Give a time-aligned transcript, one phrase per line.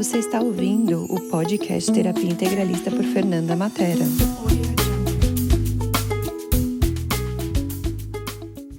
[0.00, 4.06] Você está ouvindo o podcast Terapia Integralista por Fernanda Matera.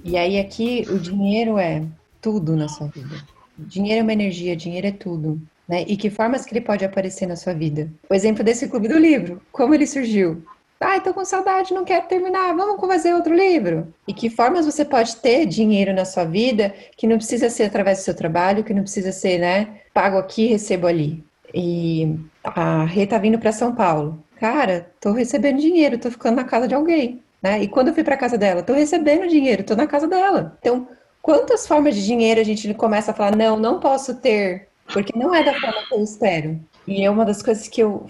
[0.04, 1.84] E aí aqui o dinheiro é
[2.20, 3.24] tudo na sua vida.
[3.56, 5.40] Dinheiro é uma energia, dinheiro é tudo.
[5.68, 5.84] Né?
[5.86, 7.88] E que formas que ele pode aparecer na sua vida?
[8.10, 10.42] O exemplo desse clube do livro, como ele surgiu?
[10.82, 13.92] Ai, tô com saudade, não quero terminar, vamos fazer outro livro.
[14.06, 17.98] E que formas você pode ter dinheiro na sua vida que não precisa ser através
[17.98, 21.24] do seu trabalho, que não precisa ser, né, pago aqui, recebo ali.
[21.54, 24.22] E a Rê tá vindo para São Paulo.
[24.40, 27.62] Cara, tô recebendo dinheiro, tô ficando na casa de alguém, né?
[27.62, 30.56] E quando eu fui para casa dela, tô recebendo dinheiro, tô na casa dela.
[30.58, 30.88] Então,
[31.20, 35.32] quantas formas de dinheiro a gente começa a falar, não, não posso ter, porque não
[35.34, 36.60] é da forma que eu espero.
[36.88, 38.06] E é uma das coisas que eu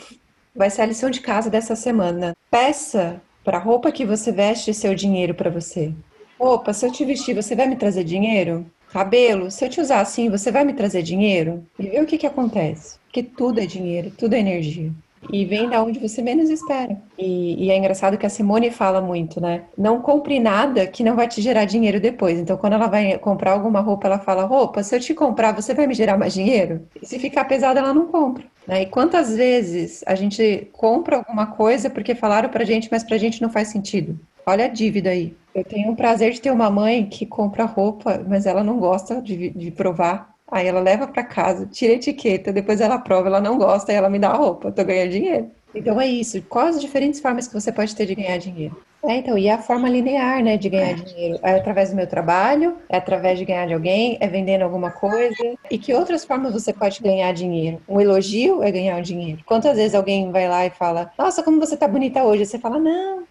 [0.55, 2.37] vai ser a lição de casa dessa semana.
[2.51, 5.93] Peça para a roupa que você veste seu dinheiro para você.
[6.39, 8.67] Roupa, se eu te vestir, você vai me trazer dinheiro?
[8.93, 11.65] Cabelo, se eu te usar assim, você vai me trazer dinheiro?
[11.79, 12.99] E vê o que, que acontece.
[13.05, 14.93] Porque tudo é dinheiro, tudo é energia
[15.31, 17.01] e vem da onde você menos espera.
[17.19, 19.65] E, e, é engraçado que a Simone fala muito, né?
[19.77, 22.39] Não compre nada que não vai te gerar dinheiro depois.
[22.39, 25.75] Então, quando ela vai comprar alguma roupa, ela fala: roupa, se eu te comprar, você
[25.75, 26.87] vai me gerar mais dinheiro?
[27.01, 28.45] E se ficar pesada, ela não compra.
[28.67, 28.83] Né?
[28.83, 33.43] E quantas vezes a gente compra alguma coisa porque falaram pra gente, mas pra gente
[33.43, 34.19] não faz sentido?
[34.45, 35.37] Olha a dívida aí.
[35.55, 39.21] Eu tenho o prazer de ter uma mãe que compra roupa, mas ela não gosta
[39.21, 43.41] de, de provar Aí ela leva para casa, tira a etiqueta, depois ela prova, ela
[43.41, 45.51] não gosta e ela me dá a roupa, eu tô ganhando dinheiro.
[45.75, 46.43] Então é isso.
[46.43, 48.77] Quais as diferentes formas que você pode ter de ganhar dinheiro?
[49.05, 50.95] É, então, e a forma linear, né, de ganhar é.
[50.95, 51.39] dinheiro?
[51.43, 55.57] É através do meu trabalho, é através de ganhar de alguém, é vendendo alguma coisa.
[55.71, 57.81] E que outras formas você pode ganhar dinheiro?
[57.89, 59.41] Um elogio é ganhar dinheiro.
[59.45, 62.47] Quantas vezes alguém vai lá e fala, nossa, como você tá bonita hoje?
[62.47, 63.25] Você fala, não,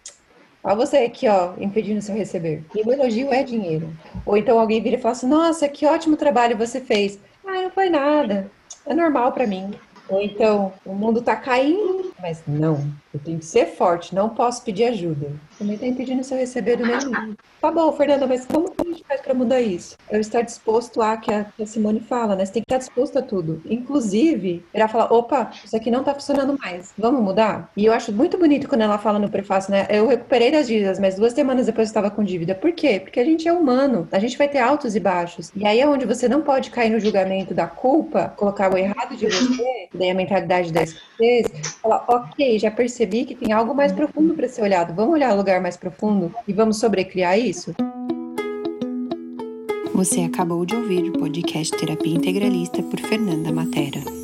[0.64, 2.64] Olha você aqui, ó, impedindo seu receber.
[2.74, 3.90] E o elogio é dinheiro.
[4.24, 7.18] Ou então alguém vira e fala assim: Nossa, que ótimo trabalho você fez.
[7.44, 8.50] Ah, não foi nada.
[8.86, 9.74] É normal para mim.
[10.08, 14.62] Ou então, o mundo tá caindo, mas não, eu tenho que ser forte, não posso
[14.62, 15.32] pedir ajuda.
[15.58, 17.12] Também está impedindo se eu receber do mesmo.
[17.60, 19.96] Tá bom, Fernanda, mas como gente faz para mudar isso?
[20.10, 22.44] Eu estar disposto a, que a, Simone fala, né?
[22.44, 23.60] Você tem que estar disposto a tudo.
[23.64, 27.70] Inclusive, ela fala, opa, isso aqui não tá funcionando mais, vamos mudar?
[27.76, 29.86] E eu acho muito bonito quando ela fala no prefácio, né?
[29.90, 32.54] Eu recuperei das dívidas, mas duas semanas depois eu estava com dívida.
[32.54, 33.00] Por quê?
[33.00, 35.50] Porque a gente é humano, a gente vai ter altos e baixos.
[35.54, 39.16] E aí é onde você não pode cair no julgamento da culpa, colocar o errado
[39.16, 43.74] de você, daí a mentalidade da escassez, falar, ok, já percebi percebi que tem algo
[43.74, 44.94] mais profundo para ser olhado.
[44.94, 47.74] Vamos olhar o lugar mais profundo e vamos sobrecriar isso?
[49.94, 54.21] Você acabou de ouvir o podcast Terapia Integralista por Fernanda Matera.